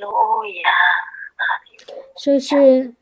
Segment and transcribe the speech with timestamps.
[0.00, 0.08] 路
[0.62, 0.70] 亚。
[2.16, 2.94] 说是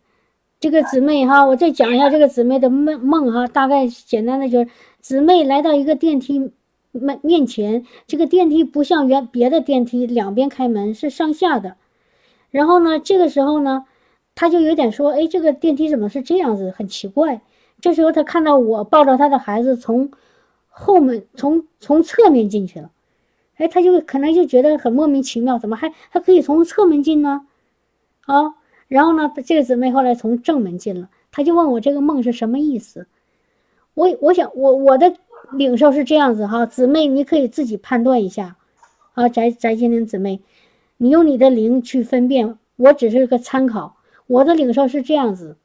[0.60, 6.52] 这个姊妹哈，我再讲一下这个姊妹的梦梦哈，大概简单的就是姊妹来到一个电梯
[6.92, 11.76] 面面前，这个电梯不像原别的电梯两边开门是上下的，
[12.50, 13.86] 然后呢，这个时候呢，
[14.34, 17.40] 她就有点说，哎，这个电梯怎么是这样子，很奇怪。
[17.80, 20.10] 这时候她看到我抱着她的孩子从
[20.68, 22.90] 后门从从侧面进去了，
[23.56, 27.46] 哎，她就可能就觉得很莫名其妙，怎么还还可以从侧门进呢？
[28.22, 28.54] 啊？
[28.88, 33.06] 然后呢，这个姊妹后来从正门进了，她就问我这个梦是什么意思。
[33.94, 35.14] 我我想我我的
[35.52, 38.56] 领受是这样子哈，姊妹你可以自己判断一下
[39.14, 40.40] 啊，翟翟金玲姊妹，
[40.98, 43.96] 你用你的灵去分辨，我只是个参考。
[44.26, 45.56] 我的领受是这样子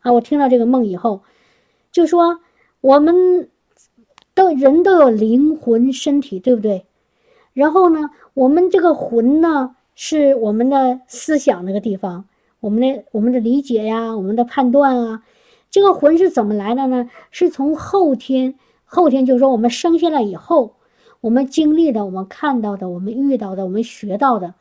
[0.00, 1.22] 啊，我听到这个梦以后，
[1.92, 2.40] 就说
[2.80, 3.50] 我们
[4.34, 6.86] 都人都有灵魂身体，对不对？
[7.54, 12.26] 然后呢，我们这个魂呢，是我们的思想那个地方。
[12.60, 15.22] 我们的我们的理解呀，我们的判断啊，
[15.70, 17.10] 这个魂是怎么来的呢？
[17.30, 18.54] 是从后天，
[18.86, 20.76] 后天就是说我们生下来以后，
[21.20, 24.54] 我们经历的，我们看到的，我们遇到的，我们学到的，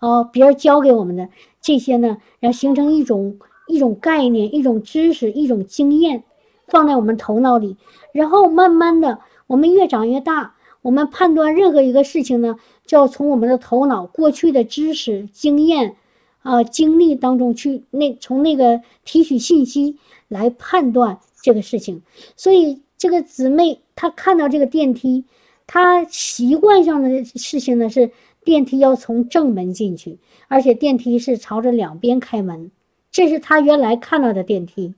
[0.00, 1.30] 啊，别人教给我们的
[1.62, 6.24] 这些呢，然后形成一种一种概念，一种知识，一种经验，
[6.68, 7.78] 放在我们头脑里，
[8.12, 15.96] 然后慢慢的，我们越长越大，我们判断任何一个事情呢，就要从我们的头脑过去的知识经验。
[16.42, 22.02] 啊，经历当中去那从那个提取信息来判断这个事情，
[22.36, 25.24] 所以这个姊妹她看到这个电梯，
[25.66, 28.12] 她习惯上的事情呢是
[28.44, 32.70] 电梯要从正门进去，而且电梯是朝着两边开门，
[33.10, 34.94] 这是她原来看到的电梯，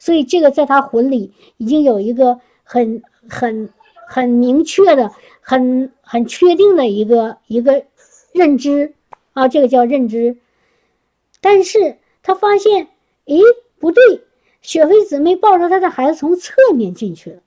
[0.00, 3.70] 所以这个在她魂里已经有一个很很
[4.12, 7.84] 很明确的、很很确定的一个一个
[8.32, 8.92] 认知
[9.34, 10.36] 啊，这个叫认知。
[11.40, 12.88] 但是他发现，
[13.24, 13.40] 咦，
[13.78, 14.24] 不对，
[14.62, 17.40] 雪飞姊妹抱着她的孩子从侧面进去了，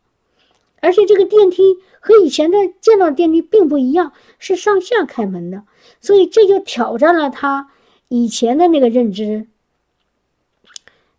[0.79, 5.63] 而且这个电梯和以前的见到的电梯并不一样，是上下开门的，
[5.99, 7.71] 所以这就挑战了他
[8.07, 9.47] 以前的那个认知，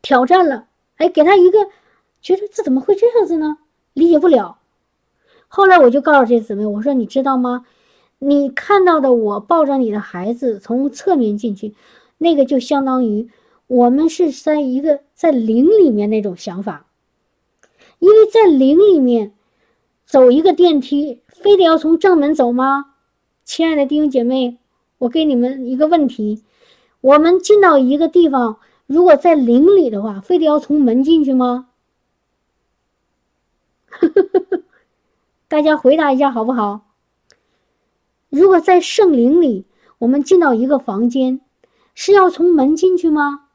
[0.00, 1.68] 挑战了，哎，给他一个
[2.22, 3.58] 觉得这怎么会这样子呢？
[3.92, 4.56] 理解不了。
[5.56, 7.64] 后来我就告诉这姊妹，我说你知道吗？
[8.18, 11.76] 你看到的我抱着你的孩子从侧面进去。
[12.18, 13.28] 那个就相当于
[13.68, 16.86] 我们是在一个在灵里面那种想法，
[18.00, 19.32] 因为在灵里面
[20.04, 22.86] 走一个电梯，非得要从正门走吗？
[23.44, 24.58] 亲爱的弟兄姐妹，
[24.98, 26.42] 我给你们一个问题：
[27.00, 31.68] 我们进到一个地方，如果在灵里的话，非得要从门进去吗？
[33.90, 34.63] 呵呵呵呵
[35.48, 36.86] 大家回答一下好不好？
[38.28, 39.66] 如果在圣灵里，
[39.98, 41.40] 我们进到一个房间。
[41.96, 43.46] 是要从门进去吗？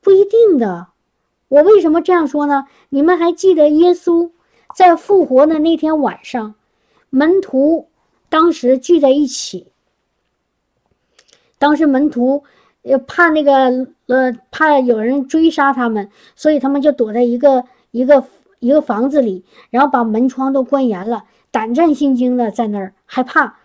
[0.00, 0.86] 不一定的。
[1.48, 2.66] 我为什么这样说呢？
[2.90, 4.30] 你们还记得耶稣
[4.76, 6.54] 在复活的那天晚上，
[7.10, 7.88] 门徒
[8.28, 9.72] 当时聚在一起。
[11.58, 12.44] 当时门徒
[12.82, 18.24] 呃怕那个呃怕有人追杀他们，所以他们就躲在一个一个
[18.64, 23.58] 一个房子里，然后把门窗都关严了，胆战心惊的在那儿害怕。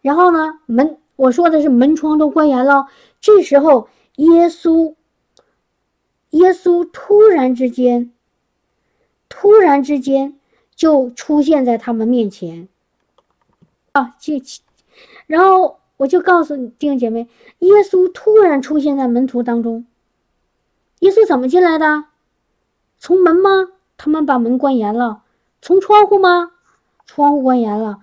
[0.00, 0.98] 然后呢，门。
[1.16, 2.88] 我说的是门窗都关严了。
[3.22, 4.94] 这时候，耶稣，
[6.28, 8.12] 耶稣突然之间，
[9.26, 10.38] 突然之间
[10.74, 12.68] 就出现在他们面前。
[13.92, 14.34] 啊，就，
[15.26, 17.28] 然后我就告诉你弟兄姐妹，
[17.60, 19.86] 耶稣突然出现在门徒当中。
[20.98, 22.04] 耶稣怎么进来的？
[22.98, 23.70] 从门吗？
[23.96, 25.22] 他们把门关严了。
[25.62, 26.52] 从窗户吗？
[27.06, 28.00] 窗户关严了。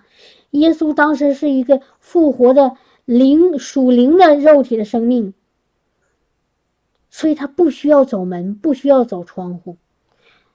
[0.52, 2.78] 耶稣当时是一个复活的。
[3.06, 5.34] 灵属灵的肉体的生命，
[7.10, 9.76] 所以他不需要走门，不需要走窗户，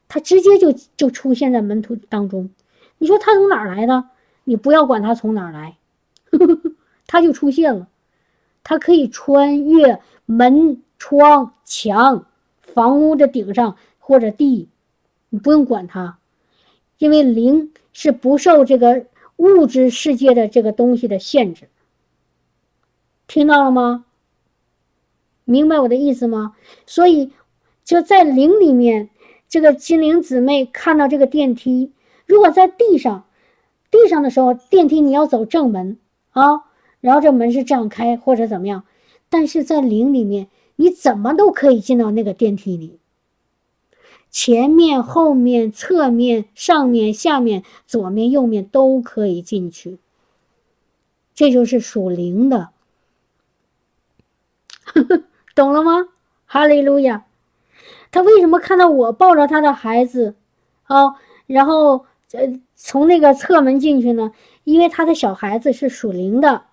[0.08, 2.48] 他直接就就出现在门徒当中。
[2.96, 4.08] 你说他从哪儿来的？
[4.44, 5.76] 你不要管他从哪儿来，
[7.06, 7.88] 他就出现了。
[8.64, 12.24] 他可以穿越门窗墙、
[12.62, 14.70] 房屋的顶上或者地，
[15.30, 16.18] 你不用管他，
[16.98, 21.68] 因为灵是不受这个物质世界的这个东西的限制。
[23.26, 24.04] 听到了吗？
[25.44, 26.54] 明白我的意思吗？
[26.86, 27.32] 所以
[27.84, 29.10] 就在灵里面，
[29.48, 31.92] 这个精灵姊妹看到这个电梯，
[32.26, 33.24] 如果在地上，
[33.90, 35.98] 地上的时候，电梯你要走正门
[36.30, 36.64] 啊，
[37.00, 38.84] 然后这门是这样开或者怎么样，
[39.30, 42.98] 但是在灵里面，你怎么都可以进到那个电梯里，
[44.30, 49.98] 前面、后面、侧面、上面、下面、左面、右面都可以进去，
[51.34, 52.68] 这就是属灵的。
[55.54, 56.08] 懂了吗？
[56.46, 57.24] 哈利路亚！
[58.10, 60.34] 他为什么看到我抱着他的孩子，
[60.84, 61.16] 啊，
[61.46, 64.32] 然后呃从那个侧门进去呢？
[64.64, 66.64] 因为他的小孩子是属灵的。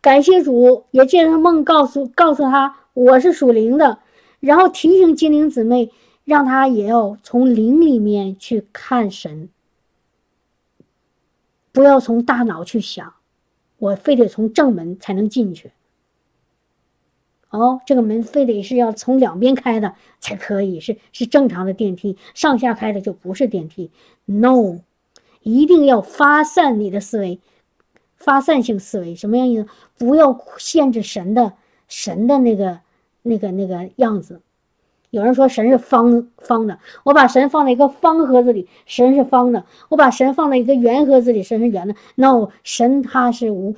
[0.00, 3.98] 感谢主，也借着梦告诉告诉他我是属灵的，
[4.40, 5.92] 然后提醒精灵姊妹，
[6.24, 9.48] 让她也要从灵里面去看神，
[11.72, 13.14] 不要从大脑去想，
[13.78, 15.72] 我非得从正门才能进去。
[17.50, 23.90] 哦，这个门非得是要从两边开的才可以，是是正常的电梯，上下开的就不是电梯。
[24.24, 24.78] No，
[25.42, 27.40] 一定要发散你的思维。
[28.16, 29.66] 发散性思维什么样意思？
[29.96, 31.54] 不要限制神的
[31.88, 32.80] 神的那个
[33.22, 34.40] 那个那个样子。
[35.10, 41.96] 有人说神是方方的，我把神放在一个方盒子里，神是方的；我把神放在一个圆盒子里，神是圆的。
[42.14, 43.74] No，神他是无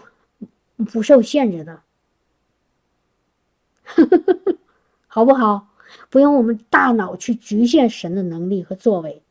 [0.76, 1.80] 不受限制的，
[5.08, 5.68] 好不好？
[6.10, 9.22] 不用我们大脑去局限神的能力和作为，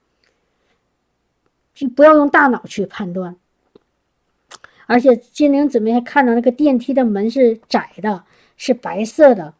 [1.75, 3.35] 就不要用大脑去判断。
[4.87, 8.23] 而且精灵姊妹还看到那个电梯的门是窄的，
[8.57, 9.53] 是白色的。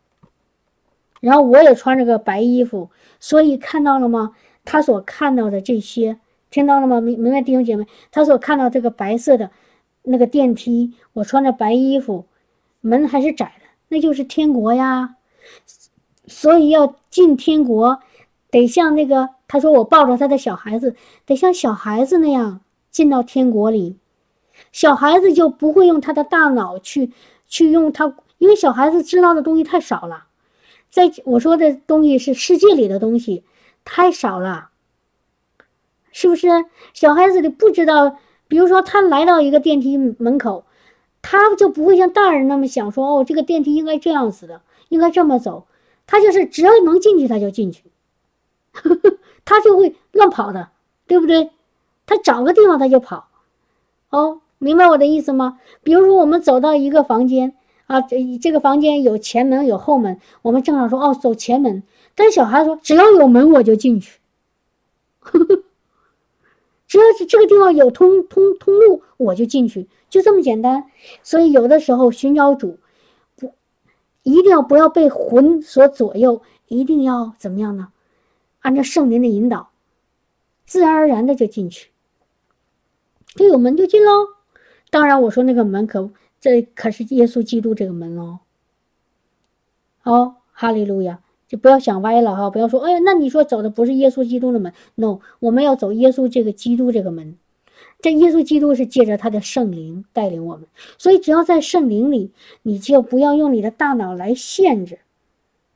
[1.22, 2.90] 然后我也穿着个白衣服，
[3.22, 4.34] 所以看到了吗？
[4.66, 6.20] 他所看到的这些，
[6.50, 7.00] 听到了吗？
[7.00, 9.50] 明明白弟兄姐妹，他所看到这个白色的
[10.04, 12.26] 那个电梯，我穿着白衣服，
[12.82, 15.16] 门还是窄的，那就是天国呀。
[16.28, 18.00] 所以要进天国，
[18.50, 20.96] 得像那个他说我抱着他的小孩子，
[21.26, 23.98] 得像小孩子那样进到天国里。
[24.72, 27.12] 小孩子就不会用他的大脑去
[27.48, 30.26] 去用他，因为小孩子知道的东西太少了。
[30.92, 33.44] 在我说的东西是世界里的东西，
[33.84, 34.70] 太少了，
[36.12, 36.48] 是不是？
[36.94, 38.18] 小孩子里不知道，
[38.48, 40.66] 比如说他来到一个电梯门口，
[41.22, 45.66] 他就不会像大人那么想说：“哦，这个电梯应该这样子的，应该这么走。”
[46.06, 47.86] 他就是只要能进去，他就进去，
[49.46, 50.70] 他就会乱跑的，
[51.08, 51.52] 对不对？
[52.06, 53.30] 他找个地方他就跑，
[54.10, 54.42] 哦。
[54.64, 55.60] 明白我的意思吗？
[55.82, 57.56] 比如说，我们走到一个房间
[57.92, 61.84] 啊，这这个房间有前门有后门，我们正常说哦，走前门。
[62.16, 64.22] 但是小孩说，只要有门我就进去，
[66.88, 70.86] 只要是这个地方有通通通路我就进去，就这么简单。
[71.22, 72.80] 所以有的时候寻找主，
[73.36, 73.54] 不
[74.24, 77.90] 一定要不要被魂所左右，一定要怎么样呢？
[78.62, 79.72] 按照圣灵的引导，
[80.66, 81.92] 自然而然的就进去，
[83.36, 84.30] 就有门就进喽。
[84.90, 86.10] 当然，我说那个门可
[86.42, 88.40] 这可是耶稣基督这个门哦。
[90.04, 97.38] 哦，哈利路亚，就不要想歪了哈，不要说哎呀，那你说走的不是耶稣基督的门？No，我们要走耶稣这个基督这个门。
[98.00, 100.68] 这耶稣基督是借着他的圣灵带领我们，
[100.98, 102.32] 所以只要在圣灵里，
[102.64, 105.00] 你就不要用你的大脑来限制。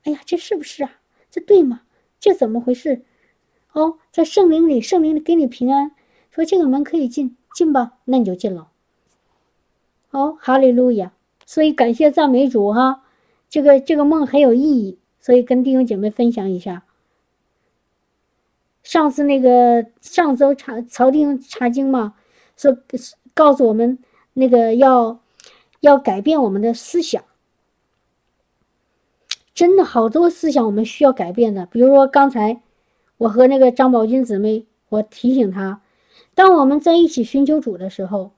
[0.02, 0.98] 哎呀，这是不是啊？
[1.30, 1.82] 这对吗？
[2.18, 3.02] 这怎么回事？
[3.72, 5.92] 哦，在圣灵里，圣灵给你平安，
[6.30, 8.70] 说这个门可以进，进吧，那你就进了。
[10.16, 11.12] 哦，哈利路亚！
[11.44, 13.02] 所以感谢赞美主哈，
[13.50, 16.84] 这个这个梦很有意义，所以跟弟兄姐妹分享一下。
[18.82, 22.14] 上次那个上周查曹定查经嘛，
[22.56, 22.78] 说
[23.34, 23.98] 告诉我们
[24.32, 25.20] 那个要
[25.80, 27.22] 要改变我们的思想，
[29.52, 31.66] 真的好多思想我们需要改变的。
[31.66, 32.62] 比如说刚才
[33.18, 35.82] 我和那个张宝军姊妹，我提醒他，
[36.34, 38.30] 当我们在一起寻求主的时候。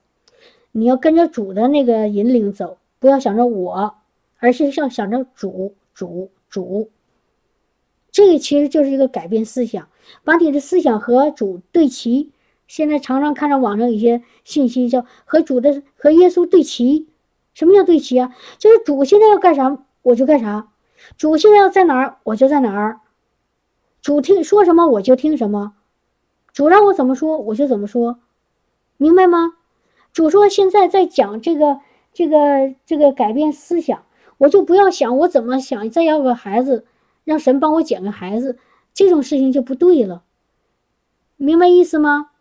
[0.73, 3.95] 你要跟着主的那个引领走，不要想着我，
[4.39, 6.91] 而是要想着主主主。
[8.11, 9.89] 这个其实就是一个改变思想，
[10.25, 12.31] 把你的思想和主对齐。
[12.67, 17.07] 现在常常看到网上有些信息叫和主的和耶稣对齐。
[17.55, 18.35] 什么叫对齐啊？
[18.59, 20.69] 就是主现在要干啥我就干啥，
[21.17, 23.01] 主现在要在哪儿我就在哪儿，
[24.01, 25.75] 主听说什么我就听什么，
[26.53, 28.21] 主让我怎么说我就怎么说，
[28.97, 29.55] 明白吗？
[30.19, 31.79] 主说：“现在在讲这个，
[32.13, 34.05] 这个，这个改变思想，
[34.39, 36.85] 我就不要想我怎么想，再要个孩子，
[37.23, 38.59] 让神帮我捡个孩子，
[38.93, 40.25] 这种事情就不对了，
[41.37, 42.33] 明白意思吗？”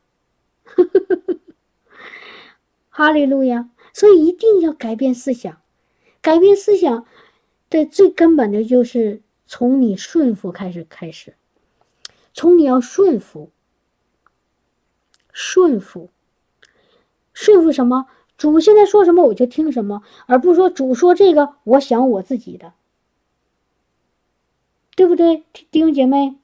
[2.90, 3.70] 哈利路亚！
[3.94, 5.62] 所以一定要改变思想，
[6.20, 7.06] 改变思想
[7.70, 11.36] 的最根本的就是从你顺服开始，开始，
[12.34, 13.52] 从你要顺服，
[15.32, 16.10] 顺服。
[17.40, 22.74] 顺服什么主现在说什么我就听什么，而不是说主说这个我想我自己的，
[24.96, 26.36] 对不对，弟兄姐妹？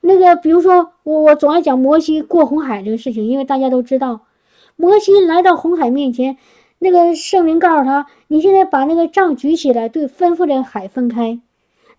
[0.00, 4.22] 那个比如说我我总爱讲摩西过红海这个事情，因为大家都知道，
[4.76, 6.38] 摩西来到红海面前，
[6.78, 11.38] 那个圣灵告诉他：“你现在把那个杖举起来，对，吩咐这海分开。”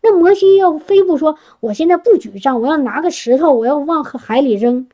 [0.02, 4.88] 那摩西要非不说：“我现在不举杖，我要拿个石头，我要往海里扔。”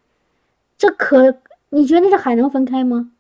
[0.77, 1.38] 这可
[1.71, 3.11] 你觉得这海能分开吗？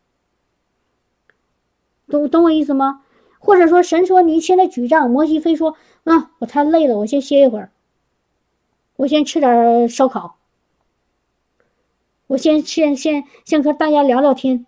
[2.07, 3.01] 懂懂我意思吗？
[3.39, 7.71] 或者说神说你现在举杖，摩西非说：“啊，我太累了，我先歇一会儿，
[8.97, 10.35] 我先吃点烧烤，
[12.27, 14.65] 我先先先先和大家聊聊天。”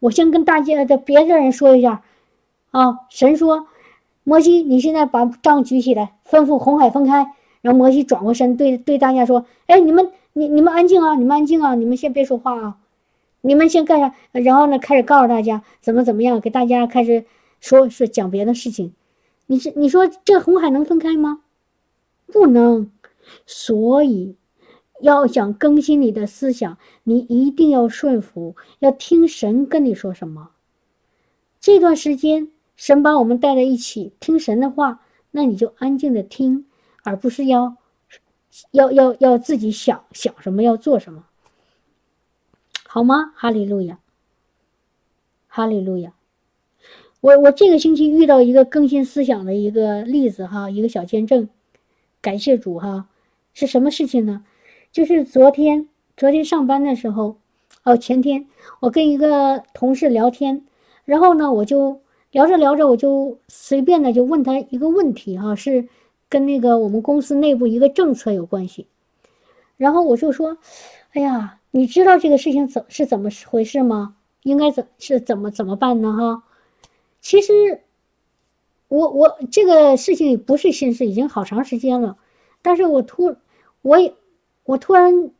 [0.00, 2.02] 我先跟大家的别的人说一下，
[2.72, 3.68] 啊，神说，
[4.24, 7.32] 摩西，你现在把杖举起来，吩咐红海分开。
[7.60, 12.78] 然后摩西转过身对对大家说：“哎，你们你你们安静啊，你们安静啊，你们先别说话啊，
[13.42, 17.26] 你们先干啥？”然后呢，开始告诉大家怎么怎么样，给大家开始
[17.60, 18.94] 说是讲别的事情。
[19.46, 21.42] 你是你说这红海能分开吗？
[22.26, 22.90] 不能，
[23.44, 24.36] 所以。
[25.00, 30.50] 要想更新你的思想，你一定要顺服，要听神跟你说什么。
[31.58, 35.00] 这段时间，神把我们带在一起听神的话，
[35.32, 36.66] 那你就安静的听，
[37.02, 37.78] 而不是要，
[38.70, 41.24] 要要要自己想想什么要做什么，
[42.94, 43.32] 好吗？
[43.36, 43.98] 哈利路亚，
[45.48, 46.12] 哈利路亚。
[47.22, 51.48] 我我这个星期遇到一个更新思想的一个例子哈，一个小见证，
[52.20, 53.08] 感谢主哈，
[53.54, 54.44] 是什么事情呢？
[54.92, 57.38] 就是昨天，昨天上班的时候，
[57.82, 58.46] 哦，前天
[58.80, 60.66] 我跟一个同事聊天，
[61.06, 65.88] 然后呢，我就聊着聊着，我就随便的就问他一个问题，哈，是
[66.28, 68.86] 跟那个我们公司内部一个政策有关系。
[69.78, 70.58] 然后我就说，
[71.14, 74.14] 哎呀，你知道这个事情怎是怎么回事吗？
[74.44, 76.12] 应该怎是怎么怎么办呢？
[76.12, 76.44] 哈，
[77.20, 77.82] 其实
[78.86, 82.16] 我我这个事情不是新事，已经好长时间了，
[82.62, 83.34] 但是我突
[83.82, 84.14] 我也。
[84.64, 85.32] 我突然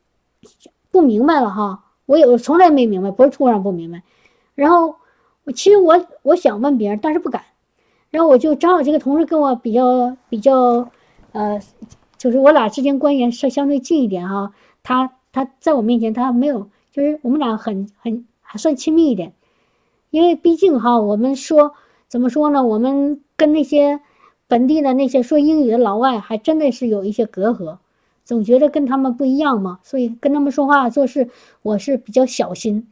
[0.91, 4.03] 不明白了哈，我有从来没明白，不是突然不明白。
[4.57, 4.97] 然后
[5.45, 7.45] 我其实我我想问别人，但是不敢。
[8.11, 10.91] 然后我就正好这个同事跟我比较比较，
[11.31, 11.61] 呃，
[12.19, 14.53] 就是我俩之间关系是相对近一点哈。
[14.83, 19.33] 他他在我面前他没有，就是我们俩很很还算亲密一点。
[20.11, 21.73] 因为毕竟哈，我们说
[22.07, 22.63] 怎么说呢？
[22.63, 24.01] 我们跟那些
[24.47, 27.79] 本地的那些说英语的老外还真的是有一些隔阂。
[28.25, 31.29] 总觉得跟他们不一样嘛，所以跟他们说话做事，
[31.63, 32.87] 我是比较小心，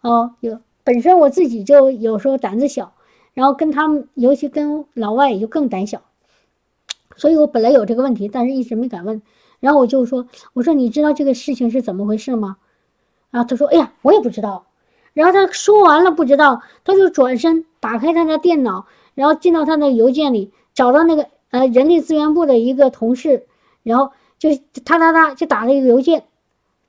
[0.00, 2.92] 哦，有本身我自己就有时候胆子小，
[3.34, 6.02] 然后跟他们，尤其跟老外也就更胆小，
[7.16, 9.20] 所以我本来有这个问题，但是一直没敢问。
[9.66, 12.56] 然后我就说，我说你知道这个事情是怎么回事吗？
[13.32, 14.66] 然后他说，哎呀，我也不知道。
[15.12, 23.46] 然后他说完了不知道，他就转身打开他的电脑，然后进到他的邮件里，找到那个呃人力资源部的一个同事，
[23.82, 24.12] 然后。
[24.38, 24.50] 就
[24.84, 26.24] 他他他就打了一个邮件，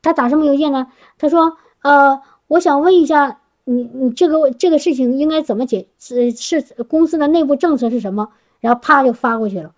[0.02, 0.88] 他打什么邮件呢？
[1.18, 5.88] 他说：“呃，我想问一下，你你这个这个事情应该怎么解？
[5.98, 8.28] 是是公司的内部政策是什么？”
[8.60, 9.74] 然后啪就发过去了。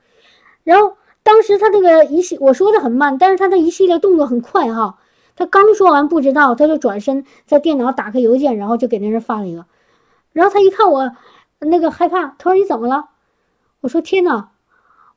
[0.64, 4.98] 然后当时他这个一系我说的很慢，但是他的一系列动作很快哈。
[5.36, 9.66] 他刚说完不知道，他就转身在电脑打开邮件，然后就给那人发了一个。
[10.34, 11.12] 然后他一看我
[11.60, 13.10] 那个害怕，他说：“你怎么了？”
[13.82, 14.52] 我说：“天哪！”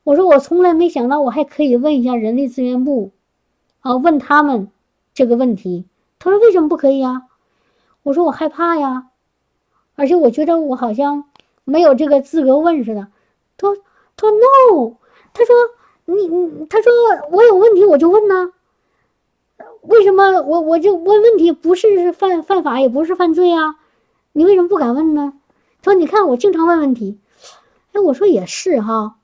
[0.03, 3.11] 我说我从来没想到我还可以问一下人力资源部，
[3.81, 4.69] 啊，问他们
[5.13, 5.85] 这个问题。
[6.19, 7.23] 他说为什么不可以呀？
[8.03, 9.07] 我说我害怕呀，
[9.95, 11.25] 而且我觉得我好像
[11.63, 13.07] 没有这个资格问似的。
[13.57, 13.83] 他说
[14.17, 14.95] 他说 no，
[15.33, 15.55] 他说
[16.05, 16.91] 你你他说
[17.31, 18.51] 我有问题我就问呐，
[19.81, 23.75] 为什么我我就问问题不是犯犯法也不是犯罪啊？
[24.33, 25.33] 你为什么不敢问呢？
[25.81, 27.19] 他说你看我经常问问题，
[27.93, 29.15] 哎，我说也是哈。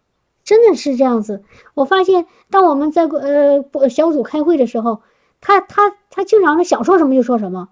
[0.44, 1.44] 真的是这样子，
[1.76, 5.02] 我发现当我们在呃小组开会的时候，
[5.42, 7.70] 他他他经常是想说什么就说什么，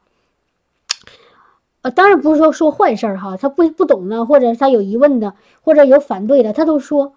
[1.82, 5.34] 呃，当然不是说说坏事儿哈，他不不懂的，或者他有疑问的，
[5.64, 7.14] 或者有反对的，他都说。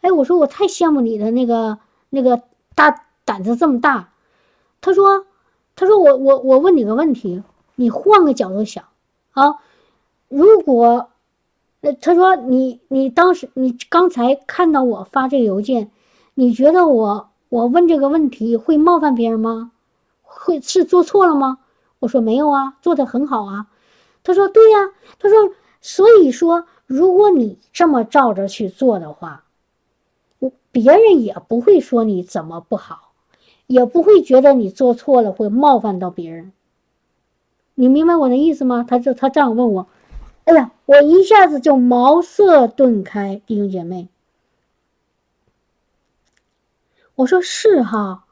[0.00, 1.78] 哎，我说我太羡慕你的那个
[2.10, 2.42] 那个
[2.74, 4.12] 大胆子这么大。
[4.80, 5.26] 他说，
[5.76, 7.42] 他说我我我问你个问题，
[7.74, 8.84] 你换个角度想
[9.32, 9.56] 啊，
[10.28, 11.10] 如果。
[12.00, 15.90] 他说：“你你当时你刚才看到我发这个邮件，
[16.32, 19.72] 你觉得我我问这个问题会冒犯别人吗？
[20.22, 21.58] 会是做错了吗？”
[22.00, 23.66] 我说：“没有啊，做的很好啊。”
[24.24, 25.50] 他说：“对呀。”他说
[25.82, 29.43] ：“所以说，如果你这么照着去做的话，
[30.74, 33.12] 别人也不会说你怎么不好，
[33.68, 36.50] 也不会觉得你做错了会冒犯到别人。
[37.76, 39.86] 你明白我的意思吗？”他就他这样问我。
[40.46, 44.08] 哎呀，我一下子就茅塞顿开，弟兄姐妹。
[47.14, 48.24] 我说是哈，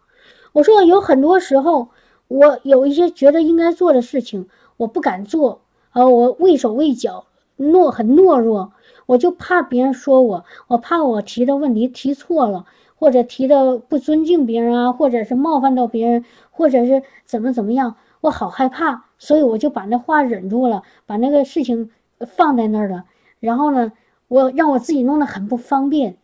[0.52, 1.90] 我说有很多时候，
[2.26, 7.26] 我有一些觉得应该做的事情，我不敢做，啊，我畏手畏脚，
[7.58, 8.72] 懦很懦弱，
[9.06, 12.66] 我就怕别人说我，我怕我提的问题提错了，
[12.96, 21.90] 或者提的不尊敬别人啊，或者是冒犯到别人，或者是怎么怎么样，我好害怕，所以我就把那话忍住了，把那个事情
[22.20, 23.04] 放在那儿了。
[23.40, 23.92] 然后呢，
[24.28, 26.16] 我让我自己弄得很不方便。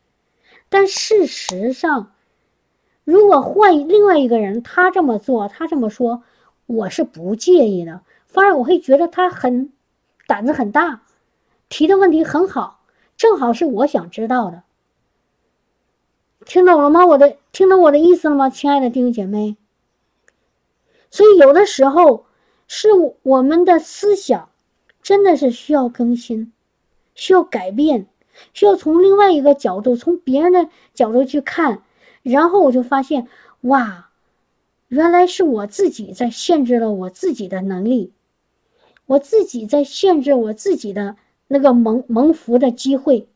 [0.69, 2.13] 但事实上，
[3.05, 6.23] 如果换另外一个人，他这么做，他这么说，
[6.67, 9.73] 我是不介意的，反而我会觉得他很
[10.27, 11.01] 胆子很大，
[11.69, 12.81] 提的问题很好，
[13.17, 14.63] 正好是我想知道的。
[16.47, 17.05] 听懂了吗？
[17.07, 19.57] 我的听懂我的意思了吗，亲爱的弟兄姐妹？
[21.11, 22.27] 所以有的时候
[22.67, 22.89] 是
[23.23, 24.51] 我们的思想
[25.03, 26.53] 真的是需要更新，
[27.15, 28.07] 需要改变。
[28.55, 31.83] 需要从另外一个角度，从别人的角度去看，
[32.23, 33.27] 然后我就发现，
[33.63, 34.11] 哇，
[34.87, 38.13] 原来是我自己在限制了我自己的能力，
[39.07, 41.17] 我自己在限制我自己的
[41.49, 43.27] 那个蒙蒙福的机会，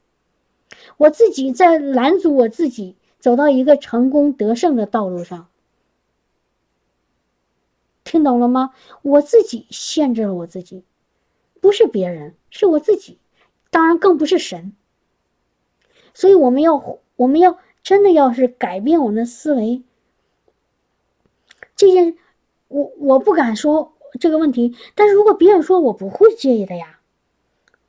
[0.96, 5.48] 我自己在拦阻我自己走到一个成功得胜的道路上。
[8.04, 8.72] 听懂了吗？
[9.00, 10.84] 我自己限制了我自己，
[11.60, 13.18] 不是别人，是我自己，
[13.70, 14.74] 当然更不是神。
[16.12, 19.82] 所以我们要，我们要真的要是改变我们的思维，
[21.74, 22.18] 这件，
[22.68, 26.98] 我我不敢说这个问题，但是如果别人说，我不会介意的呀。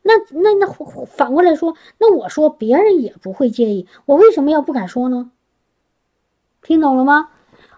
[0.04, 0.68] 那那那
[1.06, 5.32] 反过来说，那我说别人也不会介意，我为什么要不敢说呢？
[6.62, 7.30] 听懂了吗？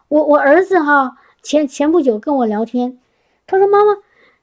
[0.10, 3.00] 我我儿子哈前前不久跟我聊天，
[3.48, 3.94] 他说妈妈，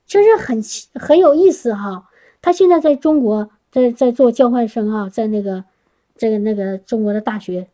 [0.07, 0.63] 真是很
[0.95, 2.09] 很有意思哈。
[2.41, 5.65] 他现在在中国在在做交换生哈，在那个。
[6.15, 7.69] 这个那个中国的大学，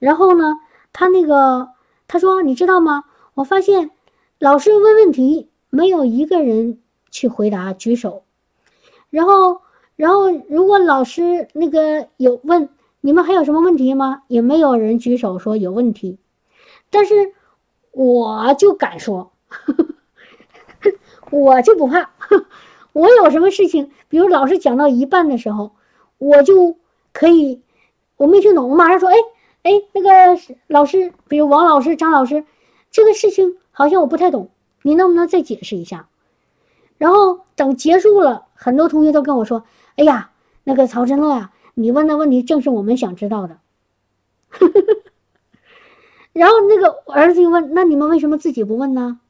[0.00, 0.56] 然后呢，
[0.92, 1.68] 他那个
[2.08, 3.04] 他说，你知道吗？
[3.34, 3.92] 我发现
[4.40, 8.24] 老师问问题，没有一个人去回答举手。
[9.10, 9.60] 然后，
[9.96, 12.68] 然后如果老师那个有问
[13.00, 14.22] 你们还有什么问题吗？
[14.28, 16.18] 也没有人举手说有问题。
[16.90, 17.32] 但是
[17.92, 19.72] 我就敢说，呵
[20.80, 20.92] 呵
[21.30, 22.10] 我就不怕。
[22.92, 25.72] 我有什么事情，比如老师讲到一半的时候，
[26.18, 26.76] 我就。
[27.18, 27.62] 可以，
[28.18, 29.16] 我没听懂，我马上说，哎
[29.62, 30.10] 哎，那个
[30.66, 32.44] 老师，比如王老师、张老师，
[32.90, 34.50] 这个事情好像我不太懂，
[34.82, 36.10] 你能不能再解释一下？
[36.98, 39.64] 然后等结束了，很多同学都跟我说，
[39.96, 40.30] 哎呀，
[40.64, 43.58] 那个曹真乐啊，你问的问题正是我们想知道的。
[46.32, 49.20] 然后那个儿子就问，那你们为什么自己不问呢？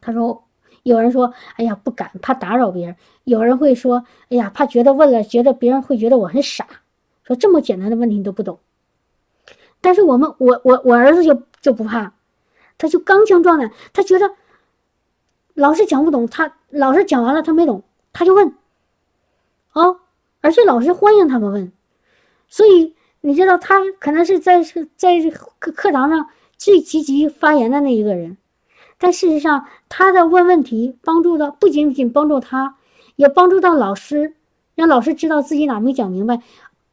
[0.00, 0.44] 他说。
[0.82, 6.66] 有人说：“哎呀，不敢，怕打扰别人。”有人会说：“哎呀，怕觉得问了，觉得别人会觉得我很傻。”
[7.22, 8.60] 说这么简单的问题你都不懂。
[9.82, 12.14] 但是我们，我我我儿子就就不怕，
[12.78, 14.32] 他就刚强壮胆，他觉得
[15.60, 17.82] 老师讲不懂，他老师讲完了他没懂，
[18.14, 18.54] 他就问。
[19.74, 20.00] 哦，
[20.40, 21.70] 而且老师欢迎他们问，
[22.48, 28.38] 所以你知道他可能是在是在课课堂上最积极发言的那一个人。
[28.96, 32.76] 但事实上，他的问问题帮助的不仅仅帮助他，
[33.16, 34.34] 也帮助到老师，
[34.74, 36.42] 让老师知道自己哪没讲明白，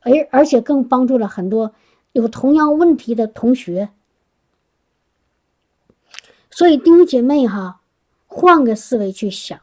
[0.01, 1.73] 而而且更帮助了很多
[2.11, 3.89] 有同样问题的同学。
[6.51, 7.76] 所以弟兄姐妹哈，
[8.39, 9.59] 换个思维去想，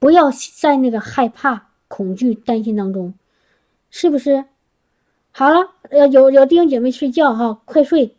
[0.00, 3.14] 不要在那个害怕、恐惧、担心当中，
[3.90, 4.44] 是不是？
[5.30, 8.16] 好了，呃，有有弟兄姐妹睡觉哈，快睡。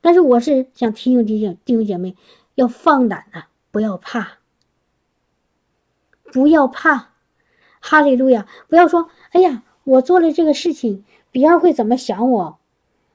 [0.00, 2.16] 但是我是想提醒提醒弟兄姐妹。
[2.54, 4.38] 要放胆的，不要怕，
[6.32, 7.08] 不要怕，
[7.80, 8.46] 哈利路亚！
[8.68, 12.58] 不要说，哎呀，我做了这个事情，别人会怎么想我？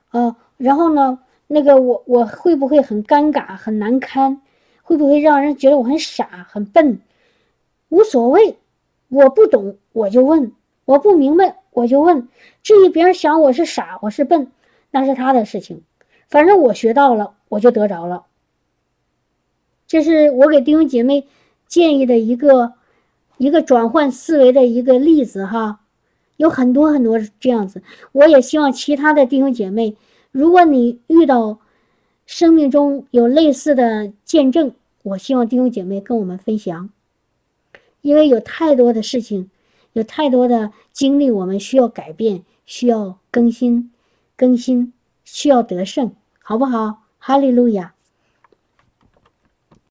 [0.09, 4.41] 啊，然后呢，那个我我会不会很尴尬、很难堪？
[4.88, 7.02] 会不会让人觉得我很傻、很笨？
[7.89, 8.56] 无所谓，
[9.10, 10.54] 我不懂我就问，
[10.86, 12.30] 我不明白我就问。
[12.63, 14.50] 至于别人想我是傻、我是笨，
[14.89, 15.82] 那是他的事情，
[16.30, 18.28] 反正我学到了，我就得着了。
[19.88, 21.28] 这是我给弟兄姐妹
[21.67, 22.71] 建议的一个
[23.38, 25.82] 一个转换思维的一个例子哈，
[26.38, 27.84] 有很多很多这样子。
[28.13, 29.97] 我也希望其他的弟兄姐妹，
[30.32, 31.60] 如果你遇到
[32.27, 36.89] 生命中有类似的见证，我希望弟兄姐妹跟我们分享，
[38.01, 39.49] 因为有太多的事情，
[39.93, 43.91] 有太多的经历，我们需要改变，需要更新，
[44.35, 44.91] 更新，
[45.23, 46.11] 需要得胜，
[46.43, 47.03] 好不好？
[47.17, 47.93] 哈利路亚。